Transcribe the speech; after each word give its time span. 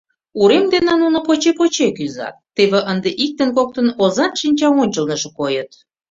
Урем 0.41 0.65
дене 0.73 0.93
нуно 1.01 1.19
поче-поче 1.27 1.87
кӱзат, 1.97 2.35
теве 2.55 2.79
ынде 2.91 3.09
иктын-коктын 3.25 3.87
озан 4.03 4.31
шинча 4.41 4.67
ончылныжо 4.81 5.29
койыт. 5.37 5.71